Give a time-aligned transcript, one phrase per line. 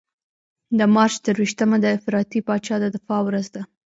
[0.77, 3.61] د مارچ درویشتمه د افراطي پاچا د دفاع ورځ ده.